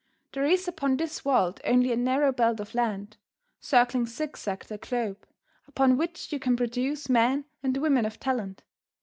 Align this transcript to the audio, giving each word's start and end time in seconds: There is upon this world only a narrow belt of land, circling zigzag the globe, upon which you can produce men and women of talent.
There 0.31 0.45
is 0.47 0.67
upon 0.67 0.97
this 0.97 1.23
world 1.23 1.61
only 1.63 1.91
a 1.91 1.95
narrow 1.95 2.31
belt 2.31 2.59
of 2.59 2.73
land, 2.73 3.17
circling 3.59 4.07
zigzag 4.07 4.63
the 4.65 4.79
globe, 4.79 5.27
upon 5.67 5.95
which 5.95 6.33
you 6.33 6.39
can 6.39 6.55
produce 6.55 7.07
men 7.07 7.45
and 7.61 7.77
women 7.77 8.05
of 8.07 8.19
talent. 8.19 8.63